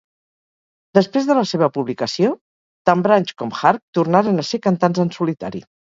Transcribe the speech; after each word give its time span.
Després 0.97 1.27
de 1.31 1.35
la 1.39 1.43
seva 1.49 1.67
publicació, 1.75 2.31
tant 2.91 3.03
Branch 3.09 3.35
com 3.43 3.53
Harp 3.61 3.85
tornaren 3.99 4.45
a 4.45 4.47
ser 4.53 4.65
cantants 4.69 5.05
en 5.05 5.13
solitari. 5.19 5.63